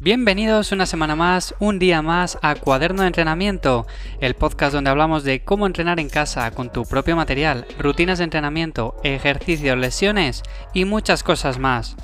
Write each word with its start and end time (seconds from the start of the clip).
Bienvenidos 0.00 0.72
una 0.72 0.86
semana 0.86 1.16
más, 1.16 1.54
un 1.58 1.78
día 1.78 2.02
más 2.02 2.38
a 2.40 2.54
Cuaderno 2.54 3.02
de 3.02 3.08
Entrenamiento, 3.08 3.86
el 4.20 4.34
podcast 4.34 4.72
donde 4.72 4.90
hablamos 4.90 5.24
de 5.24 5.44
cómo 5.44 5.66
entrenar 5.66 6.00
en 6.00 6.08
casa 6.08 6.50
con 6.52 6.72
tu 6.72 6.84
propio 6.84 7.16
material, 7.16 7.66
rutinas 7.78 8.18
de 8.18 8.24
entrenamiento, 8.24 8.96
ejercicios, 9.04 9.76
lesiones 9.76 10.42
y 10.72 10.84
muchas 10.84 11.22
cosas 11.22 11.58
más. 11.58 11.96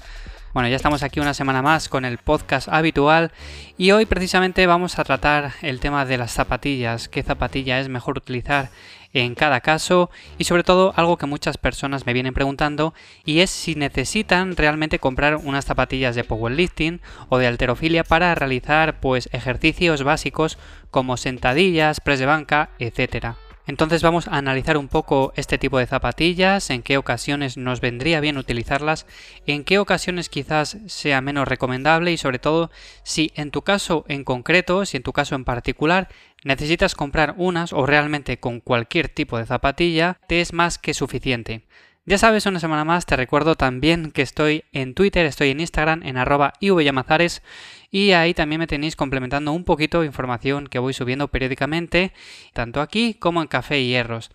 Bueno, 0.55 0.69
ya 0.69 0.77
estamos 0.77 1.03
aquí 1.03 1.19
una 1.19 1.35
semana 1.35 1.63
más 1.63 1.89
con 1.89 2.05
el 2.05 2.19
podcast 2.19 2.69
habitual 2.69 3.33
y 3.77 3.91
hoy 3.91 4.07
precisamente 4.07 4.69
vamos 4.69 5.01
a 5.01 5.05
tratar 5.05 5.51
el 5.63 5.81
tema 5.81 6.05
de 6.05 6.17
las 6.17 6.31
zapatillas, 6.31 7.09
qué 7.09 7.25
zapatilla 7.25 7.81
es 7.81 7.89
mejor 7.89 8.19
utilizar 8.19 8.71
en 9.13 9.35
cada 9.35 9.61
caso 9.63 10.11
y 10.39 10.45
sobre 10.45 10.63
todo 10.63 10.95
algo 10.95 11.17
que 11.17 11.27
muchas 11.27 11.59
personas 11.59 12.07
me 12.07 12.13
vienen 12.13 12.35
preguntando 12.35 12.95
y 13.25 13.41
es 13.41 13.51
si 13.51 13.75
necesitan 13.75 14.57
realmente 14.57 15.01
comprar 15.01 15.39
unas 15.43 15.65
zapatillas 15.65 16.15
de 16.15 16.23
powerlifting 16.23 17.01
o 17.31 17.39
de 17.39 17.49
alterofilia 17.49 18.05
para 18.05 18.33
realizar 18.37 19.01
pues 19.01 19.29
ejercicios 19.33 20.05
básicos 20.05 20.57
como 20.93 21.17
sentadillas, 21.17 21.99
press 21.99 22.21
de 22.21 22.27
banca, 22.27 22.71
etcétera. 22.79 23.39
Entonces 23.67 24.03
vamos 24.03 24.29
a 24.29 24.37
analizar 24.37 24.77
un 24.77 24.89
poco 24.89 25.33
este 25.37 25.57
tipo 25.57 25.79
de 25.79 25.87
zapatillas, 25.87 26.69
en 26.69 26.83
qué 26.83 26.99
ocasiones 26.99 27.57
nos 27.57 27.81
vendría 27.81 28.21
bien 28.21 28.37
utilizarlas, 28.37 29.07
en 29.47 29.65
qué 29.65 29.79
ocasiones 29.79 30.29
quizás 30.29 30.77
sea 30.87 31.23
menos 31.23 31.49
recomendable 31.49 32.13
y 32.13 32.19
sobre 32.19 32.39
todo 32.39 32.71
si 33.05 33.33
en 33.35 33.51
tu 33.51 33.63
caso 33.63 34.05
en 34.09 34.25
concreto, 34.25 34.85
si 34.85 34.99
en 34.99 35.03
tu 35.03 35.13
caso 35.13 35.35
en 35.35 35.45
particular 35.45 36.09
necesitas 36.45 36.95
comprar 36.95 37.35
unas 37.39 37.73
o 37.73 37.87
realmente 37.87 38.39
con 38.39 38.61
cualquier 38.61 39.09
tipo 39.09 39.39
de 39.39 39.47
zapatilla 39.47 40.19
te 40.29 40.43
es 40.43 40.53
más 40.53 40.79
que 40.79 40.93
suficiente. 40.93 41.63
Ya 42.07 42.19
sabes, 42.19 42.45
una 42.45 42.61
semana 42.61 42.85
más 42.85 43.07
te 43.07 43.17
recuerdo 43.17 43.55
también 43.55 44.11
que 44.11 44.21
estoy 44.21 44.65
en 44.73 44.93
Twitter, 44.93 45.25
estoy 45.25 45.49
en 45.49 45.61
Instagram, 45.61 46.03
en 46.03 46.19
arroba 46.19 46.53
ivyamazares 46.61 47.43
y 47.91 48.13
ahí 48.13 48.35
también 48.35 48.59
me 48.59 48.67
tenéis 48.67 48.95
complementando 48.95 49.53
un 49.53 49.65
poquito 49.65 50.05
información 50.05 50.67
que 50.67 50.79
voy 50.79 50.93
subiendo 50.93 51.29
periódicamente, 51.29 52.13
tanto 52.53 52.83
aquí 52.83 53.15
como 53.15 53.41
en 53.41 53.49
Café 53.49 53.81
y 53.81 53.89
Hierros. 53.89 54.33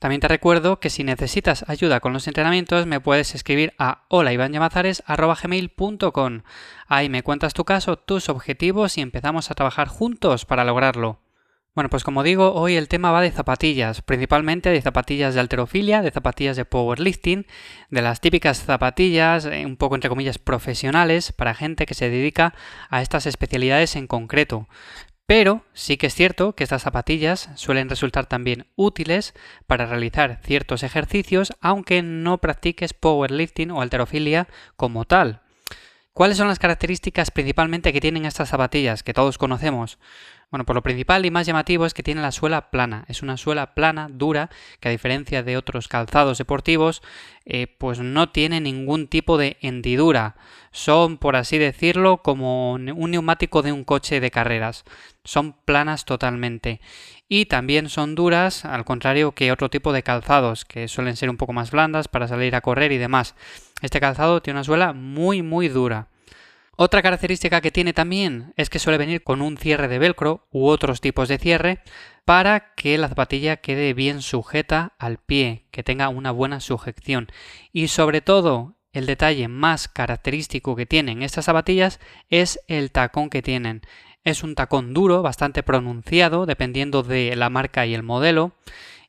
También 0.00 0.20
te 0.20 0.26
recuerdo 0.26 0.80
que 0.80 0.90
si 0.90 1.04
necesitas 1.04 1.64
ayuda 1.68 2.00
con 2.00 2.12
los 2.12 2.26
entrenamientos 2.26 2.86
me 2.86 2.98
puedes 2.98 3.36
escribir 3.36 3.72
a 3.78 4.02
holaivanyamazares.com. 4.08 6.42
Ahí 6.88 7.08
me 7.08 7.22
cuentas 7.22 7.54
tu 7.54 7.64
caso, 7.64 7.98
tus 7.98 8.28
objetivos 8.30 8.98
y 8.98 9.00
empezamos 9.00 9.52
a 9.52 9.54
trabajar 9.54 9.86
juntos 9.86 10.44
para 10.44 10.64
lograrlo. 10.64 11.20
Bueno, 11.74 11.88
pues 11.88 12.04
como 12.04 12.22
digo, 12.22 12.52
hoy 12.52 12.76
el 12.76 12.86
tema 12.86 13.12
va 13.12 13.22
de 13.22 13.30
zapatillas, 13.30 14.02
principalmente 14.02 14.68
de 14.68 14.82
zapatillas 14.82 15.32
de 15.32 15.40
alterofilia, 15.40 16.02
de 16.02 16.10
zapatillas 16.10 16.54
de 16.58 16.66
powerlifting, 16.66 17.46
de 17.88 18.02
las 18.02 18.20
típicas 18.20 18.62
zapatillas, 18.62 19.46
eh, 19.46 19.64
un 19.64 19.78
poco 19.78 19.94
entre 19.94 20.10
comillas, 20.10 20.36
profesionales 20.36 21.32
para 21.32 21.54
gente 21.54 21.86
que 21.86 21.94
se 21.94 22.10
dedica 22.10 22.52
a 22.90 23.00
estas 23.00 23.24
especialidades 23.24 23.96
en 23.96 24.06
concreto. 24.06 24.68
Pero 25.24 25.64
sí 25.72 25.96
que 25.96 26.08
es 26.08 26.14
cierto 26.14 26.54
que 26.54 26.62
estas 26.64 26.82
zapatillas 26.82 27.48
suelen 27.54 27.88
resultar 27.88 28.26
también 28.26 28.66
útiles 28.76 29.32
para 29.66 29.86
realizar 29.86 30.40
ciertos 30.44 30.82
ejercicios, 30.82 31.54
aunque 31.62 32.02
no 32.02 32.36
practiques 32.36 32.92
powerlifting 32.92 33.70
o 33.70 33.80
alterofilia 33.80 34.46
como 34.76 35.06
tal. 35.06 35.40
¿Cuáles 36.14 36.36
son 36.36 36.48
las 36.48 36.58
características 36.58 37.30
principalmente 37.30 37.90
que 37.90 38.00
tienen 38.00 38.26
estas 38.26 38.50
zapatillas 38.50 39.02
que 39.02 39.14
todos 39.14 39.38
conocemos? 39.38 39.98
Bueno, 40.50 40.66
por 40.66 40.76
lo 40.76 40.82
principal 40.82 41.24
y 41.24 41.30
más 41.30 41.46
llamativo 41.46 41.86
es 41.86 41.94
que 41.94 42.02
tiene 42.02 42.20
la 42.20 42.32
suela 42.32 42.70
plana. 42.70 43.06
Es 43.08 43.22
una 43.22 43.38
suela 43.38 43.74
plana, 43.74 44.08
dura, 44.12 44.50
que 44.80 44.88
a 44.88 44.90
diferencia 44.90 45.42
de 45.42 45.56
otros 45.56 45.88
calzados 45.88 46.36
deportivos, 46.36 47.00
eh, 47.46 47.66
pues 47.66 48.00
no 48.00 48.28
tiene 48.28 48.60
ningún 48.60 49.08
tipo 49.08 49.38
de 49.38 49.56
hendidura. 49.62 50.36
Son, 50.70 51.16
por 51.16 51.34
así 51.34 51.56
decirlo, 51.56 52.18
como 52.18 52.74
un 52.74 53.10
neumático 53.10 53.62
de 53.62 53.72
un 53.72 53.82
coche 53.82 54.20
de 54.20 54.30
carreras. 54.30 54.84
Son 55.24 55.54
planas 55.64 56.04
totalmente. 56.04 56.82
Y 57.26 57.46
también 57.46 57.88
son 57.88 58.14
duras, 58.14 58.66
al 58.66 58.84
contrario 58.84 59.32
que 59.32 59.50
otro 59.50 59.70
tipo 59.70 59.94
de 59.94 60.02
calzados, 60.02 60.66
que 60.66 60.88
suelen 60.88 61.16
ser 61.16 61.30
un 61.30 61.38
poco 61.38 61.54
más 61.54 61.70
blandas 61.70 62.08
para 62.08 62.28
salir 62.28 62.54
a 62.54 62.60
correr 62.60 62.92
y 62.92 62.98
demás. 62.98 63.34
Este 63.82 64.00
calzado 64.00 64.40
tiene 64.40 64.58
una 64.58 64.64
suela 64.64 64.92
muy, 64.94 65.42
muy 65.42 65.68
dura. 65.68 66.08
Otra 66.76 67.02
característica 67.02 67.60
que 67.60 67.70
tiene 67.70 67.92
también 67.92 68.54
es 68.56 68.70
que 68.70 68.78
suele 68.78 68.96
venir 68.96 69.22
con 69.22 69.42
un 69.42 69.58
cierre 69.58 69.88
de 69.88 69.98
velcro 69.98 70.46
u 70.50 70.68
otros 70.68 71.02
tipos 71.02 71.28
de 71.28 71.38
cierre 71.38 71.82
para 72.24 72.74
que 72.74 72.96
la 72.96 73.08
zapatilla 73.08 73.58
quede 73.58 73.92
bien 73.92 74.22
sujeta 74.22 74.94
al 74.98 75.18
pie, 75.18 75.66
que 75.70 75.82
tenga 75.82 76.08
una 76.08 76.30
buena 76.30 76.60
sujeción. 76.60 77.28
Y 77.72 77.88
sobre 77.88 78.20
todo, 78.20 78.76
el 78.92 79.06
detalle 79.06 79.48
más 79.48 79.88
característico 79.88 80.76
que 80.76 80.86
tienen 80.86 81.22
estas 81.22 81.46
zapatillas 81.46 81.98
es 82.30 82.60
el 82.68 82.90
tacón 82.92 83.30
que 83.30 83.42
tienen. 83.42 83.82
Es 84.24 84.44
un 84.44 84.54
tacón 84.54 84.94
duro, 84.94 85.22
bastante 85.22 85.62
pronunciado, 85.62 86.46
dependiendo 86.46 87.02
de 87.02 87.34
la 87.34 87.50
marca 87.50 87.84
y 87.84 87.94
el 87.94 88.02
modelo. 88.02 88.52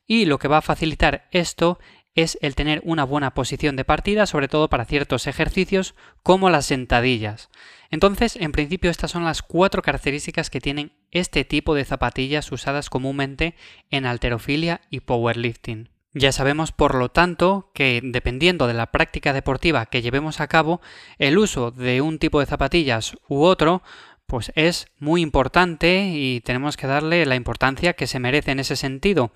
Y 0.06 0.26
lo 0.26 0.38
que 0.38 0.48
va 0.48 0.58
a 0.58 0.62
facilitar 0.62 1.28
esto 1.30 1.78
es 2.14 2.38
el 2.40 2.54
tener 2.54 2.80
una 2.84 3.04
buena 3.04 3.34
posición 3.34 3.76
de 3.76 3.84
partida, 3.84 4.26
sobre 4.26 4.48
todo 4.48 4.68
para 4.68 4.84
ciertos 4.84 5.26
ejercicios 5.26 5.94
como 6.22 6.50
las 6.50 6.66
sentadillas. 6.66 7.50
Entonces, 7.90 8.36
en 8.36 8.52
principio, 8.52 8.90
estas 8.90 9.10
son 9.10 9.24
las 9.24 9.42
cuatro 9.42 9.82
características 9.82 10.50
que 10.50 10.60
tienen 10.60 10.92
este 11.10 11.44
tipo 11.44 11.74
de 11.74 11.84
zapatillas 11.84 12.50
usadas 12.52 12.90
comúnmente 12.90 13.54
en 13.90 14.06
alterofilia 14.06 14.80
y 14.90 15.00
powerlifting. 15.00 15.90
Ya 16.12 16.30
sabemos, 16.30 16.70
por 16.70 16.94
lo 16.94 17.10
tanto, 17.10 17.72
que 17.74 18.00
dependiendo 18.02 18.68
de 18.68 18.74
la 18.74 18.92
práctica 18.92 19.32
deportiva 19.32 19.86
que 19.86 20.00
llevemos 20.00 20.40
a 20.40 20.46
cabo, 20.46 20.80
el 21.18 21.38
uso 21.38 21.72
de 21.72 22.00
un 22.00 22.20
tipo 22.20 22.38
de 22.38 22.46
zapatillas 22.46 23.16
u 23.28 23.42
otro 23.42 23.82
pues 24.26 24.52
es 24.54 24.86
muy 24.98 25.20
importante 25.20 26.10
y 26.14 26.40
tenemos 26.40 26.76
que 26.76 26.86
darle 26.86 27.26
la 27.26 27.34
importancia 27.34 27.92
que 27.92 28.06
se 28.06 28.20
merece 28.20 28.52
en 28.52 28.60
ese 28.60 28.76
sentido. 28.76 29.32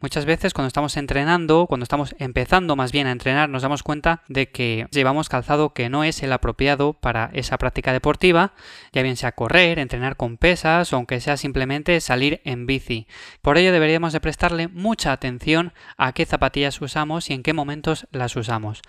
Muchas 0.00 0.26
veces 0.26 0.54
cuando 0.54 0.68
estamos 0.68 0.96
entrenando, 0.96 1.66
cuando 1.66 1.82
estamos 1.82 2.14
empezando 2.20 2.76
más 2.76 2.92
bien 2.92 3.08
a 3.08 3.10
entrenar, 3.10 3.48
nos 3.48 3.62
damos 3.62 3.82
cuenta 3.82 4.22
de 4.28 4.48
que 4.48 4.86
llevamos 4.92 5.28
calzado 5.28 5.74
que 5.74 5.88
no 5.88 6.04
es 6.04 6.22
el 6.22 6.32
apropiado 6.32 6.92
para 6.92 7.30
esa 7.32 7.58
práctica 7.58 7.92
deportiva, 7.92 8.52
ya 8.92 9.02
bien 9.02 9.16
sea 9.16 9.32
correr, 9.32 9.80
entrenar 9.80 10.16
con 10.16 10.36
pesas 10.36 10.92
o 10.92 10.96
aunque 10.96 11.20
sea 11.20 11.36
simplemente 11.36 12.00
salir 12.00 12.40
en 12.44 12.64
bici. 12.64 13.08
Por 13.42 13.58
ello 13.58 13.72
deberíamos 13.72 14.12
de 14.12 14.20
prestarle 14.20 14.68
mucha 14.68 15.10
atención 15.10 15.72
a 15.96 16.12
qué 16.12 16.26
zapatillas 16.26 16.80
usamos 16.80 17.28
y 17.28 17.32
en 17.32 17.42
qué 17.42 17.52
momentos 17.52 18.06
las 18.12 18.36
usamos. 18.36 18.82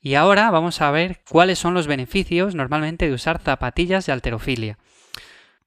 Y 0.00 0.14
ahora 0.14 0.50
vamos 0.50 0.80
a 0.80 0.90
ver 0.90 1.20
cuáles 1.28 1.58
son 1.58 1.74
los 1.74 1.86
beneficios 1.86 2.54
normalmente 2.54 3.06
de 3.06 3.12
usar 3.12 3.38
zapatillas 3.38 4.06
de 4.06 4.12
alterofilia. 4.12 4.78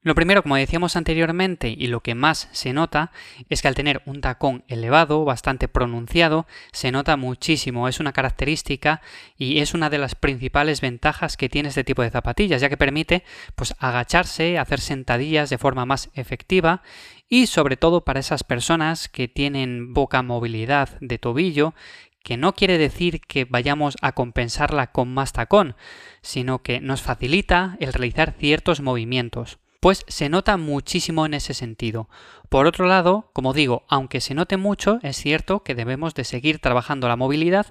Lo 0.02 0.14
primero, 0.14 0.44
como 0.44 0.54
decíamos 0.54 0.94
anteriormente, 0.94 1.74
y 1.76 1.88
lo 1.88 2.04
que 2.04 2.14
más 2.14 2.48
se 2.52 2.72
nota, 2.72 3.10
es 3.48 3.60
que 3.60 3.68
al 3.68 3.74
tener 3.74 4.00
un 4.06 4.20
tacón 4.20 4.62
elevado, 4.68 5.24
bastante 5.24 5.66
pronunciado, 5.66 6.46
se 6.70 6.92
nota 6.92 7.16
muchísimo. 7.16 7.88
Es 7.88 7.98
una 7.98 8.12
característica 8.12 9.02
y 9.36 9.58
es 9.58 9.74
una 9.74 9.90
de 9.90 9.98
las 9.98 10.14
principales 10.14 10.80
ventajas 10.80 11.36
que 11.36 11.48
tiene 11.48 11.70
este 11.70 11.82
tipo 11.82 12.02
de 12.02 12.10
zapatillas, 12.10 12.60
ya 12.60 12.68
que 12.68 12.76
permite 12.76 13.24
pues 13.56 13.74
agacharse, 13.80 14.56
hacer 14.56 14.78
sentadillas 14.78 15.50
de 15.50 15.58
forma 15.58 15.84
más 15.84 16.10
efectiva 16.14 16.82
y 17.28 17.48
sobre 17.48 17.76
todo 17.76 18.04
para 18.04 18.20
esas 18.20 18.44
personas 18.44 19.08
que 19.08 19.26
tienen 19.26 19.94
poca 19.94 20.22
movilidad 20.22 20.90
de 21.00 21.18
tobillo, 21.18 21.74
que 22.22 22.36
no 22.36 22.54
quiere 22.54 22.78
decir 22.78 23.20
que 23.20 23.46
vayamos 23.46 23.96
a 24.00 24.12
compensarla 24.12 24.92
con 24.92 25.12
más 25.12 25.32
tacón, 25.32 25.74
sino 26.22 26.62
que 26.62 26.80
nos 26.80 27.02
facilita 27.02 27.76
el 27.80 27.92
realizar 27.92 28.36
ciertos 28.38 28.80
movimientos 28.80 29.58
pues 29.80 30.04
se 30.08 30.28
nota 30.28 30.56
muchísimo 30.56 31.26
en 31.26 31.34
ese 31.34 31.54
sentido. 31.54 32.08
Por 32.48 32.66
otro 32.66 32.86
lado, 32.86 33.30
como 33.32 33.52
digo, 33.52 33.84
aunque 33.88 34.20
se 34.20 34.34
note 34.34 34.56
mucho, 34.56 34.98
es 35.02 35.16
cierto 35.16 35.62
que 35.62 35.74
debemos 35.74 36.14
de 36.14 36.24
seguir 36.24 36.58
trabajando 36.58 37.08
la 37.08 37.16
movilidad 37.16 37.66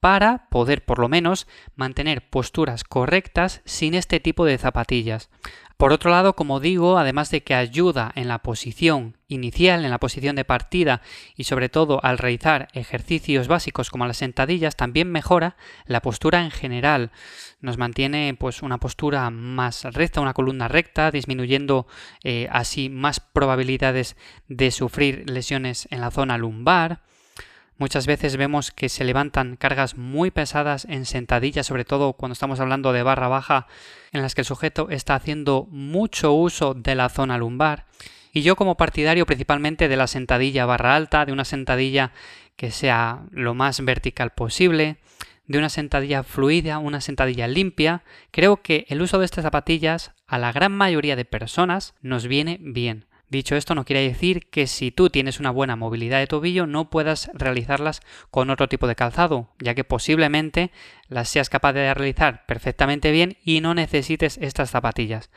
para 0.00 0.48
poder 0.48 0.84
por 0.84 0.98
lo 0.98 1.08
menos 1.08 1.46
mantener 1.76 2.28
posturas 2.28 2.84
correctas 2.84 3.60
sin 3.64 3.94
este 3.94 4.18
tipo 4.18 4.44
de 4.44 4.58
zapatillas. 4.58 5.30
Por 5.80 5.94
otro 5.94 6.10
lado, 6.10 6.36
como 6.36 6.60
digo, 6.60 6.98
además 6.98 7.30
de 7.30 7.42
que 7.42 7.54
ayuda 7.54 8.12
en 8.14 8.28
la 8.28 8.40
posición 8.40 9.16
inicial, 9.28 9.82
en 9.82 9.90
la 9.90 9.98
posición 9.98 10.36
de 10.36 10.44
partida 10.44 11.00
y 11.36 11.44
sobre 11.44 11.70
todo 11.70 12.04
al 12.04 12.18
realizar 12.18 12.68
ejercicios 12.74 13.48
básicos 13.48 13.88
como 13.88 14.06
las 14.06 14.18
sentadillas, 14.18 14.76
también 14.76 15.10
mejora 15.10 15.56
la 15.86 16.02
postura 16.02 16.42
en 16.42 16.50
general. 16.50 17.12
Nos 17.62 17.78
mantiene 17.78 18.36
pues 18.38 18.60
una 18.60 18.76
postura 18.76 19.30
más 19.30 19.84
recta, 19.84 20.20
una 20.20 20.34
columna 20.34 20.68
recta, 20.68 21.10
disminuyendo 21.10 21.86
eh, 22.24 22.46
así 22.52 22.90
más 22.90 23.20
probabilidades 23.20 24.16
de 24.48 24.72
sufrir 24.72 25.30
lesiones 25.30 25.88
en 25.90 26.02
la 26.02 26.10
zona 26.10 26.36
lumbar. 26.36 27.00
Muchas 27.80 28.06
veces 28.06 28.36
vemos 28.36 28.72
que 28.72 28.90
se 28.90 29.04
levantan 29.04 29.56
cargas 29.56 29.96
muy 29.96 30.30
pesadas 30.30 30.84
en 30.84 31.06
sentadillas, 31.06 31.66
sobre 31.66 31.86
todo 31.86 32.12
cuando 32.12 32.34
estamos 32.34 32.60
hablando 32.60 32.92
de 32.92 33.02
barra 33.02 33.28
baja, 33.28 33.68
en 34.12 34.20
las 34.20 34.34
que 34.34 34.42
el 34.42 34.44
sujeto 34.44 34.90
está 34.90 35.14
haciendo 35.14 35.66
mucho 35.70 36.34
uso 36.34 36.74
de 36.74 36.94
la 36.94 37.08
zona 37.08 37.38
lumbar. 37.38 37.86
Y 38.34 38.42
yo 38.42 38.54
como 38.54 38.76
partidario 38.76 39.24
principalmente 39.24 39.88
de 39.88 39.96
la 39.96 40.08
sentadilla 40.08 40.66
barra 40.66 40.94
alta, 40.94 41.24
de 41.24 41.32
una 41.32 41.46
sentadilla 41.46 42.12
que 42.54 42.70
sea 42.70 43.22
lo 43.30 43.54
más 43.54 43.82
vertical 43.82 44.32
posible, 44.34 44.98
de 45.46 45.56
una 45.56 45.70
sentadilla 45.70 46.22
fluida, 46.22 46.76
una 46.80 47.00
sentadilla 47.00 47.48
limpia, 47.48 48.02
creo 48.30 48.60
que 48.60 48.84
el 48.90 49.00
uso 49.00 49.18
de 49.18 49.24
estas 49.24 49.44
zapatillas 49.44 50.12
a 50.26 50.36
la 50.36 50.52
gran 50.52 50.72
mayoría 50.72 51.16
de 51.16 51.24
personas 51.24 51.94
nos 52.02 52.26
viene 52.26 52.58
bien. 52.60 53.06
Dicho 53.30 53.54
esto, 53.54 53.76
no 53.76 53.84
quiere 53.84 54.02
decir 54.02 54.50
que 54.50 54.66
si 54.66 54.90
tú 54.90 55.08
tienes 55.08 55.38
una 55.38 55.52
buena 55.52 55.76
movilidad 55.76 56.18
de 56.18 56.26
tobillo 56.26 56.66
no 56.66 56.90
puedas 56.90 57.30
realizarlas 57.32 58.00
con 58.32 58.50
otro 58.50 58.68
tipo 58.68 58.88
de 58.88 58.96
calzado, 58.96 59.50
ya 59.60 59.76
que 59.76 59.84
posiblemente 59.84 60.72
las 61.08 61.28
seas 61.28 61.48
capaz 61.48 61.72
de 61.72 61.94
realizar 61.94 62.44
perfectamente 62.46 63.12
bien 63.12 63.36
y 63.44 63.60
no 63.60 63.72
necesites 63.72 64.36
estas 64.38 64.70
zapatillas. 64.70 65.30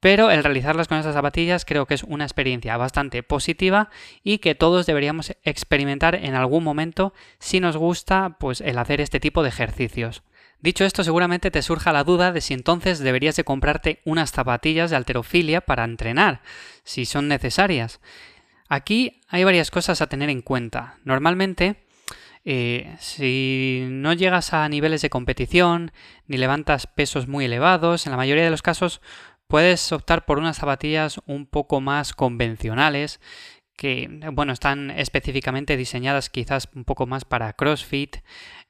Pero 0.00 0.30
el 0.30 0.42
realizarlas 0.42 0.88
con 0.88 0.96
estas 0.96 1.14
zapatillas 1.14 1.66
creo 1.66 1.84
que 1.84 1.94
es 1.94 2.02
una 2.02 2.24
experiencia 2.24 2.78
bastante 2.78 3.22
positiva 3.22 3.90
y 4.22 4.38
que 4.38 4.54
todos 4.54 4.86
deberíamos 4.86 5.36
experimentar 5.42 6.14
en 6.14 6.34
algún 6.34 6.64
momento 6.64 7.12
si 7.40 7.60
nos 7.60 7.76
gusta 7.76 8.38
pues 8.40 8.62
el 8.62 8.78
hacer 8.78 9.02
este 9.02 9.20
tipo 9.20 9.42
de 9.42 9.50
ejercicios. 9.50 10.22
Dicho 10.64 10.86
esto, 10.86 11.04
seguramente 11.04 11.50
te 11.50 11.60
surja 11.60 11.92
la 11.92 12.04
duda 12.04 12.32
de 12.32 12.40
si 12.40 12.54
entonces 12.54 12.98
deberías 12.98 13.36
de 13.36 13.44
comprarte 13.44 14.00
unas 14.06 14.30
zapatillas 14.30 14.88
de 14.88 14.96
alterofilia 14.96 15.60
para 15.60 15.84
entrenar, 15.84 16.40
si 16.84 17.04
son 17.04 17.28
necesarias. 17.28 18.00
Aquí 18.70 19.20
hay 19.28 19.44
varias 19.44 19.70
cosas 19.70 20.00
a 20.00 20.06
tener 20.06 20.30
en 20.30 20.40
cuenta. 20.40 20.96
Normalmente, 21.04 21.84
eh, 22.46 22.96
si 22.98 23.84
no 23.90 24.14
llegas 24.14 24.54
a 24.54 24.66
niveles 24.70 25.02
de 25.02 25.10
competición, 25.10 25.92
ni 26.28 26.38
levantas 26.38 26.86
pesos 26.86 27.28
muy 27.28 27.44
elevados, 27.44 28.06
en 28.06 28.12
la 28.12 28.16
mayoría 28.16 28.44
de 28.44 28.50
los 28.50 28.62
casos 28.62 29.02
puedes 29.46 29.92
optar 29.92 30.24
por 30.24 30.38
unas 30.38 30.56
zapatillas 30.56 31.20
un 31.26 31.44
poco 31.44 31.82
más 31.82 32.14
convencionales, 32.14 33.20
que 33.76 34.08
bueno, 34.32 34.52
están 34.52 34.90
específicamente 34.90 35.76
diseñadas 35.76 36.30
quizás 36.30 36.68
un 36.74 36.84
poco 36.84 37.06
más 37.06 37.24
para 37.24 37.52
CrossFit 37.52 38.16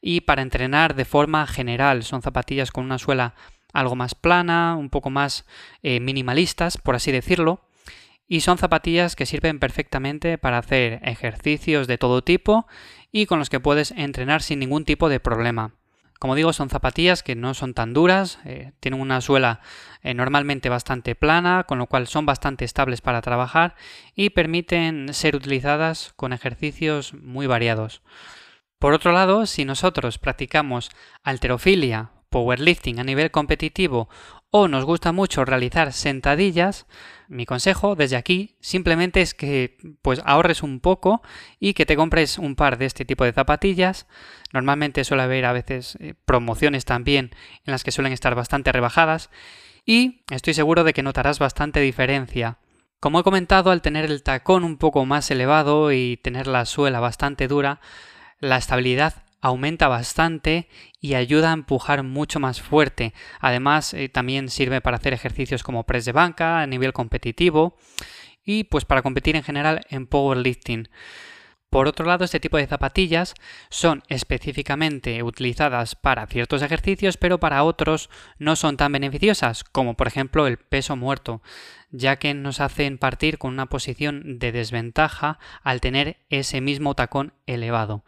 y 0.01 0.23
para 0.23 0.43
entrenar 0.43 0.95
de 0.95 1.05
forma 1.05 1.47
general. 1.47 2.03
Son 2.03 2.23
zapatillas 2.23 2.71
con 2.71 2.85
una 2.85 2.99
suela 2.99 3.35
algo 3.73 3.97
más 3.97 4.15
plana, 4.15 4.77
un 4.77 4.89
poco 4.89 5.11
más 5.11 5.45
eh, 5.83 6.01
minimalistas, 6.01 6.79
por 6.79 6.95
así 6.95 7.13
decirlo. 7.13 7.69
Y 8.27 8.41
son 8.41 8.57
zapatillas 8.57 9.17
que 9.17 9.27
sirven 9.27 9.59
perfectamente 9.59 10.39
para 10.39 10.59
hacer 10.59 11.01
ejercicios 11.05 11.87
de 11.87 11.99
todo 11.99 12.23
tipo 12.23 12.67
y 13.13 13.27
con 13.27 13.39
los 13.39 13.51
que 13.51 13.61
puedes 13.61 13.91
entrenar 13.91 14.41
sin 14.41 14.61
ningún 14.61 14.85
tipo 14.85 15.11
de 15.11 15.21
problema. 15.21 15.75
Como 16.19 16.35
digo, 16.35 16.53
son 16.53 16.71
zapatillas 16.71 17.23
que 17.23 17.35
no 17.35 17.55
son 17.55 17.75
tan 17.75 17.93
duras, 17.93 18.39
eh, 18.45 18.73
tienen 18.81 19.01
una 19.01 19.21
suela 19.21 19.61
eh, 20.03 20.15
normalmente 20.15 20.69
bastante 20.69 21.15
plana, 21.15 21.65
con 21.65 21.79
lo 21.79 21.87
cual 21.87 22.07
son 22.07 22.25
bastante 22.25 22.65
estables 22.65 23.01
para 23.01 23.21
trabajar 23.21 23.75
y 24.15 24.31
permiten 24.31 25.13
ser 25.13 25.37
utilizadas 25.37 26.13
con 26.17 26.33
ejercicios 26.33 27.15
muy 27.15 27.47
variados. 27.47 28.03
Por 28.79 28.93
otro 28.93 29.13
lado, 29.13 29.47
si 29.47 29.65
nosotros 29.65 30.19
practicamos 30.19 30.91
alterofilia, 31.23 32.11
powerlifting 32.35 32.99
a 32.99 33.05
nivel 33.05 33.31
competitivo 33.31 34.09
o 34.51 34.67
nos 34.67 34.85
gusta 34.85 35.13
mucho 35.13 35.45
realizar 35.45 35.93
sentadillas, 35.93 36.87
mi 37.29 37.47
consejo 37.47 37.95
desde 37.95 38.17
aquí 38.17 38.57
simplemente 38.61 39.21
es 39.21 39.35
que 39.35 39.77
pues 40.03 40.21
ahorres 40.25 40.65
un 40.65 40.81
poco 40.81 41.23
y 41.61 41.75
que 41.75 41.87
te 41.87 41.95
compres 41.95 42.39
un 42.39 42.57
par 42.57 42.77
de 42.77 42.87
este 42.87 43.05
tipo 43.05 43.25
de 43.25 43.33
zapatillas. 43.33 44.09
Normalmente 44.53 45.05
suele 45.05 45.23
haber 45.23 45.45
a 45.45 45.53
veces 45.53 45.97
eh, 46.01 46.15
promociones 46.25 46.85
también 46.85 47.31
en 47.65 47.71
las 47.71 47.85
que 47.85 47.93
suelen 47.93 48.13
estar 48.13 48.35
bastante 48.35 48.73
rebajadas 48.73 49.31
y 49.87 50.25
estoy 50.31 50.55
seguro 50.55 50.83
de 50.83 50.93
que 50.93 51.05
notarás 51.05 51.39
bastante 51.39 51.79
diferencia. 51.81 52.59
Como 52.99 53.21
he 53.21 53.25
comentado, 53.25 53.71
al 53.71 53.83
tener 53.83 54.07
el 54.07 54.25
tacón 54.25 54.65
un 54.65 54.77
poco 54.77 55.07
más 55.07 55.31
elevado 55.31 55.93
y 55.93 56.17
tener 56.17 56.49
la 56.49 56.65
suela 56.65 56.99
bastante 56.99 57.47
dura, 57.47 57.81
la 58.41 58.57
estabilidad 58.57 59.24
aumenta 59.45 59.89
bastante 59.89 60.69
y 61.03 61.15
ayuda 61.17 61.51
a 61.51 61.53
empujar 61.53 62.03
mucho 62.03 62.41
más 62.41 62.63
fuerte. 62.63 63.13
Además, 63.41 63.93
eh, 63.93 64.09
también 64.09 64.49
sirve 64.49 64.81
para 64.81 64.97
hacer 64.97 65.13
ejercicios 65.13 65.63
como 65.63 65.85
press 65.85 66.07
de 66.07 66.13
banca 66.13 66.63
a 66.63 66.67
nivel 66.67 66.95
competitivo 66.95 67.77
y 68.43 68.65
pues 68.65 68.87
para 68.87 69.03
competir 69.03 69.37
en 69.37 69.43
general 69.43 69.83
en 69.91 70.07
powerlifting. 70.07 70.89
Por 71.69 71.89
otro 71.89 72.07
lado, 72.07 72.25
este 72.25 72.41
tipo 72.41 72.57
de 72.57 72.67
zapatillas 72.67 73.35
son 73.69 74.03
específicamente 74.09 75.23
utilizadas 75.23 75.95
para 75.95 76.27
ciertos 76.27 76.63
ejercicios, 76.63 77.19
pero 77.19 77.39
para 77.39 77.65
otros 77.65 78.09
no 78.39 78.57
son 78.57 78.79
tan 78.79 78.93
beneficiosas, 78.93 79.63
como 79.63 79.95
por 79.95 80.07
ejemplo 80.07 80.47
el 80.47 80.57
peso 80.57 80.97
muerto, 80.97 81.43
ya 81.91 82.17
que 82.17 82.33
nos 82.33 82.61
hacen 82.61 82.97
partir 82.97 83.37
con 83.37 83.53
una 83.53 83.67
posición 83.67 84.39
de 84.39 84.53
desventaja 84.53 85.39
al 85.63 85.83
tener 85.83 86.17
ese 86.31 86.63
mismo 86.63 86.95
tacón 86.95 87.35
elevado. 87.47 88.05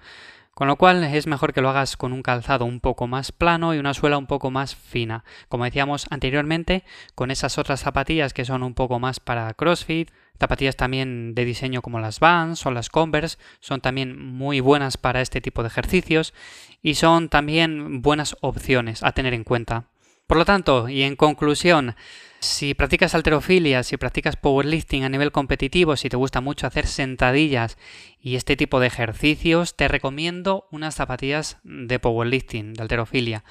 Con 0.57 0.69
lo 0.69 0.77
cual 0.77 1.05
es 1.05 1.27
mejor 1.27 1.53
que 1.53 1.61
lo 1.61 1.69
hagas 1.69 1.99
con 1.99 2.15
un 2.15 2.23
calzado 2.23 2.65
un 2.65 2.81
poco 2.81 3.07
más 3.07 3.31
plano 3.31 3.75
y 3.75 3.79
una 3.79 3.93
suela 3.93 4.17
un 4.17 4.27
poco 4.27 4.51
más 4.51 4.75
fina. 4.75 5.23
Como 5.51 5.65
decíamos 5.65 6.07
anteriormente, 6.09 6.83
con 7.15 7.31
esas 7.31 7.59
otras 7.59 7.81
zapatillas 7.81 8.33
que 8.33 8.47
son 8.47 8.63
un 8.63 8.73
poco 8.73 8.99
más 8.99 9.21
para 9.21 9.53
CrossFit, 9.53 10.11
zapatillas 10.41 10.75
también 10.75 11.35
de 11.35 11.45
diseño 11.45 11.83
como 11.83 12.01
las 12.01 12.21
Vans 12.21 12.65
o 12.65 12.71
las 12.71 12.89
Converse, 12.89 13.37
son 13.61 13.83
también 13.83 14.19
muy 14.19 14.61
buenas 14.61 14.97
para 14.97 15.21
este 15.21 15.43
tipo 15.43 15.63
de 15.63 15.69
ejercicios 15.69 16.33
y 16.81 16.95
son 16.95 17.29
también 17.29 18.01
buenas 18.01 18.35
opciones 18.41 19.03
a 19.03 19.13
tener 19.13 19.35
en 19.35 19.45
cuenta. 19.45 19.85
Por 20.27 20.39
lo 20.39 20.47
tanto, 20.47 20.89
y 20.89 21.03
en 21.03 21.17
conclusión, 21.17 21.97
si 22.47 22.75
practicas 22.75 23.15
alterofilia, 23.15 23.83
si 23.83 23.97
practicas 23.97 24.37
powerlifting 24.37 25.05
a 25.05 25.09
nivel 25.09 25.33
competitivo, 25.33 25.97
si 25.97 26.09
te 26.09 26.17
gusta 26.17 26.41
mucho 26.41 26.67
hacer 26.67 26.87
sentadillas 26.87 27.77
y 28.21 28.37
este 28.37 28.57
tipo 28.57 28.81
de 28.81 28.87
ejercicios, 28.87 29.77
te 29.77 29.89
recomiendo 29.89 30.67
unas 30.71 30.95
zapatillas 30.95 31.59
de 31.65 31.99
powerlifting, 31.99 32.75
de 32.75 32.83
alterofilia. 32.83 33.45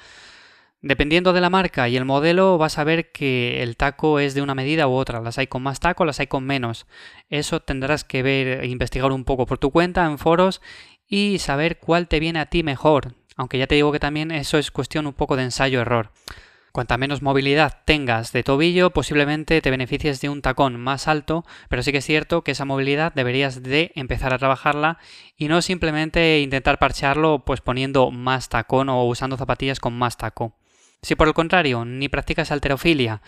Dependiendo 0.82 1.32
de 1.32 1.40
la 1.40 1.50
marca 1.50 1.88
y 1.88 1.96
el 1.96 2.04
modelo, 2.04 2.58
vas 2.58 2.78
a 2.78 2.84
ver 2.84 3.10
que 3.10 3.62
el 3.62 3.76
taco 3.76 4.20
es 4.20 4.34
de 4.34 4.42
una 4.42 4.54
medida 4.54 4.86
u 4.88 4.92
otra. 4.92 5.20
Las 5.20 5.38
hay 5.38 5.46
con 5.46 5.62
más 5.62 5.80
taco, 5.80 6.04
las 6.04 6.20
hay 6.20 6.26
con 6.26 6.44
menos. 6.44 6.86
Eso 7.28 7.60
tendrás 7.60 8.04
que 8.04 8.22
ver 8.22 8.60
e 8.62 8.66
investigar 8.66 9.10
un 9.10 9.24
poco 9.24 9.46
por 9.46 9.58
tu 9.58 9.70
cuenta 9.70 10.04
en 10.04 10.18
foros 10.18 10.60
y 11.08 11.38
saber 11.38 11.78
cuál 11.78 12.08
te 12.08 12.20
viene 12.20 12.38
a 12.38 12.46
ti 12.46 12.62
mejor. 12.62 13.14
Aunque 13.36 13.58
ya 13.58 13.66
te 13.66 13.74
digo 13.74 13.92
que 13.92 13.98
también 14.00 14.30
eso 14.30 14.58
es 14.58 14.70
cuestión 14.70 15.06
un 15.06 15.12
poco 15.12 15.36
de 15.36 15.44
ensayo-error. 15.44 16.10
Cuanta 16.76 16.98
menos 16.98 17.22
movilidad 17.22 17.80
tengas 17.86 18.32
de 18.32 18.42
tobillo, 18.42 18.90
posiblemente 18.90 19.62
te 19.62 19.70
beneficies 19.70 20.20
de 20.20 20.28
un 20.28 20.42
tacón 20.42 20.78
más 20.78 21.08
alto, 21.08 21.46
pero 21.70 21.82
sí 21.82 21.90
que 21.90 21.98
es 21.98 22.04
cierto 22.04 22.44
que 22.44 22.50
esa 22.50 22.66
movilidad 22.66 23.14
deberías 23.14 23.62
de 23.62 23.92
empezar 23.94 24.34
a 24.34 24.38
trabajarla 24.38 24.98
y 25.38 25.48
no 25.48 25.62
simplemente 25.62 26.40
intentar 26.40 26.78
parchearlo 26.78 27.46
pues 27.46 27.62
poniendo 27.62 28.10
más 28.10 28.50
tacón 28.50 28.90
o 28.90 29.02
usando 29.06 29.38
zapatillas 29.38 29.80
con 29.80 29.96
más 29.96 30.18
taco. 30.18 30.52
Si 31.00 31.14
por 31.14 31.28
el 31.28 31.32
contrario 31.32 31.86
ni 31.86 32.10
practicas 32.10 32.52
alterofilia, 32.52 33.22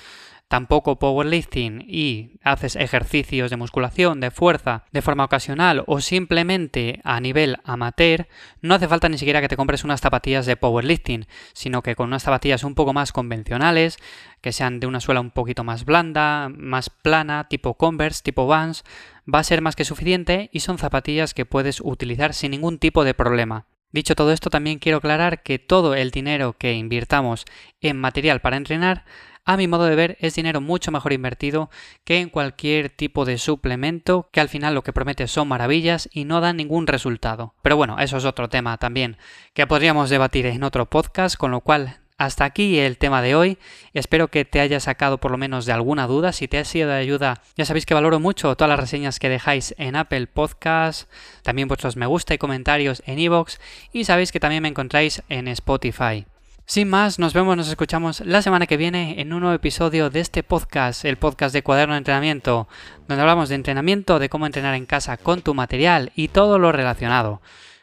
tampoco 0.48 0.98
powerlifting 0.98 1.84
y 1.86 2.38
haces 2.42 2.74
ejercicios 2.76 3.50
de 3.50 3.56
musculación, 3.56 4.20
de 4.20 4.30
fuerza, 4.30 4.84
de 4.92 5.02
forma 5.02 5.24
ocasional 5.24 5.84
o 5.86 6.00
simplemente 6.00 7.00
a 7.04 7.20
nivel 7.20 7.58
amateur, 7.64 8.26
no 8.62 8.74
hace 8.74 8.88
falta 8.88 9.08
ni 9.08 9.18
siquiera 9.18 9.40
que 9.40 9.48
te 9.48 9.56
compres 9.56 9.84
unas 9.84 10.00
zapatillas 10.00 10.46
de 10.46 10.56
powerlifting, 10.56 11.26
sino 11.52 11.82
que 11.82 11.94
con 11.94 12.08
unas 12.08 12.22
zapatillas 12.22 12.64
un 12.64 12.74
poco 12.74 12.92
más 12.92 13.12
convencionales, 13.12 13.98
que 14.40 14.52
sean 14.52 14.80
de 14.80 14.86
una 14.86 15.00
suela 15.00 15.20
un 15.20 15.30
poquito 15.30 15.64
más 15.64 15.84
blanda, 15.84 16.48
más 16.48 16.90
plana, 16.90 17.48
tipo 17.48 17.74
Converse, 17.74 18.22
tipo 18.22 18.46
Vans, 18.46 18.84
va 19.32 19.40
a 19.40 19.44
ser 19.44 19.60
más 19.60 19.76
que 19.76 19.84
suficiente 19.84 20.48
y 20.52 20.60
son 20.60 20.78
zapatillas 20.78 21.34
que 21.34 21.44
puedes 21.44 21.80
utilizar 21.80 22.32
sin 22.32 22.52
ningún 22.52 22.78
tipo 22.78 23.04
de 23.04 23.14
problema. 23.14 23.66
Dicho 23.90 24.14
todo 24.14 24.32
esto, 24.32 24.50
también 24.50 24.78
quiero 24.78 24.98
aclarar 24.98 25.42
que 25.42 25.58
todo 25.58 25.94
el 25.94 26.10
dinero 26.10 26.54
que 26.58 26.74
invirtamos 26.74 27.46
en 27.80 27.96
material 27.96 28.40
para 28.40 28.58
entrenar 28.58 29.04
a 29.48 29.56
mi 29.56 29.66
modo 29.66 29.86
de 29.86 29.96
ver, 29.96 30.18
es 30.20 30.34
dinero 30.34 30.60
mucho 30.60 30.90
mejor 30.90 31.14
invertido 31.14 31.70
que 32.04 32.20
en 32.20 32.28
cualquier 32.28 32.90
tipo 32.90 33.24
de 33.24 33.38
suplemento 33.38 34.28
que 34.30 34.40
al 34.40 34.50
final 34.50 34.74
lo 34.74 34.82
que 34.82 34.92
promete 34.92 35.26
son 35.26 35.48
maravillas 35.48 36.06
y 36.12 36.26
no 36.26 36.42
dan 36.42 36.58
ningún 36.58 36.86
resultado. 36.86 37.54
Pero 37.62 37.78
bueno, 37.78 37.98
eso 37.98 38.18
es 38.18 38.26
otro 38.26 38.50
tema 38.50 38.76
también 38.76 39.16
que 39.54 39.66
podríamos 39.66 40.10
debatir 40.10 40.44
en 40.44 40.64
otro 40.64 40.84
podcast, 40.84 41.36
con 41.36 41.50
lo 41.50 41.62
cual 41.62 41.96
hasta 42.18 42.44
aquí 42.44 42.78
el 42.78 42.98
tema 42.98 43.22
de 43.22 43.36
hoy. 43.36 43.56
Espero 43.94 44.28
que 44.28 44.44
te 44.44 44.60
haya 44.60 44.80
sacado 44.80 45.16
por 45.16 45.30
lo 45.30 45.38
menos 45.38 45.64
de 45.64 45.72
alguna 45.72 46.06
duda. 46.06 46.32
Si 46.32 46.46
te 46.46 46.58
ha 46.58 46.64
sido 46.66 46.90
de 46.90 46.96
ayuda, 46.96 47.40
ya 47.56 47.64
sabéis 47.64 47.86
que 47.86 47.94
valoro 47.94 48.20
mucho 48.20 48.54
todas 48.54 48.68
las 48.68 48.80
reseñas 48.80 49.18
que 49.18 49.30
dejáis 49.30 49.74
en 49.78 49.96
Apple 49.96 50.26
Podcast, 50.26 51.10
también 51.42 51.68
vuestros 51.68 51.96
me 51.96 52.04
gusta 52.04 52.34
y 52.34 52.38
comentarios 52.38 53.02
en 53.06 53.18
iVoox 53.18 53.56
y 53.94 54.04
sabéis 54.04 54.30
que 54.30 54.40
también 54.40 54.62
me 54.62 54.68
encontráis 54.68 55.22
en 55.30 55.48
Spotify. 55.48 56.26
Sin 56.68 56.90
más, 56.90 57.18
nos 57.18 57.32
vemos, 57.32 57.56
nos 57.56 57.70
escuchamos 57.70 58.20
la 58.20 58.42
semana 58.42 58.66
que 58.66 58.76
viene 58.76 59.22
en 59.22 59.32
un 59.32 59.40
nuevo 59.40 59.54
episodio 59.54 60.10
de 60.10 60.20
este 60.20 60.42
podcast, 60.42 61.06
el 61.06 61.16
podcast 61.16 61.54
de 61.54 61.62
Cuaderno 61.62 61.94
de 61.94 61.98
Entrenamiento, 61.98 62.68
donde 63.08 63.22
hablamos 63.22 63.48
de 63.48 63.54
entrenamiento, 63.54 64.18
de 64.18 64.28
cómo 64.28 64.44
entrenar 64.44 64.74
en 64.74 64.84
casa 64.84 65.16
con 65.16 65.40
tu 65.40 65.54
material 65.54 66.12
y 66.14 66.28
todo 66.28 66.58
lo 66.58 66.70
relacionado. 66.70 67.40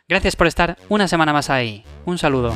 Gracias 0.07 0.35
por 0.35 0.45
estar 0.45 0.77
una 0.87 1.07
semana 1.07 1.33
más 1.33 1.49
ahí. 1.49 1.83
Un 2.05 2.19
saludo. 2.19 2.53